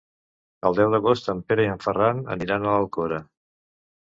El 0.69 0.77
deu 0.79 0.93
d'agost 0.95 1.29
en 1.33 1.43
Pere 1.51 1.67
i 1.67 1.69
en 1.75 1.83
Ferran 1.89 2.25
aniran 2.37 2.67
a 2.67 2.73
l'Alcora. 2.73 3.21